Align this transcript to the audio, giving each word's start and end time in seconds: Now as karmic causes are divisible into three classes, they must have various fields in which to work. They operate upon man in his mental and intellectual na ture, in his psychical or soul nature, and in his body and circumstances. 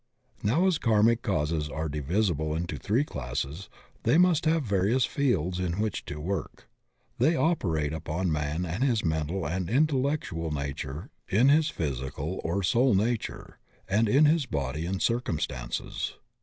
Now 0.41 0.65
as 0.65 0.79
karmic 0.79 1.21
causes 1.21 1.69
are 1.69 1.87
divisible 1.87 2.55
into 2.55 2.75
three 2.77 3.03
classes, 3.03 3.69
they 4.01 4.17
must 4.17 4.45
have 4.45 4.63
various 4.63 5.05
fields 5.05 5.59
in 5.59 5.73
which 5.73 6.05
to 6.05 6.19
work. 6.19 6.67
They 7.19 7.35
operate 7.35 7.93
upon 7.93 8.31
man 8.31 8.65
in 8.65 8.81
his 8.81 9.05
mental 9.05 9.45
and 9.47 9.69
intellectual 9.69 10.49
na 10.49 10.69
ture, 10.75 11.11
in 11.29 11.49
his 11.49 11.67
psychical 11.67 12.41
or 12.43 12.63
soul 12.63 12.95
nature, 12.95 13.59
and 13.87 14.09
in 14.09 14.25
his 14.25 14.47
body 14.47 14.87
and 14.87 14.99
circumstances. 14.99 16.15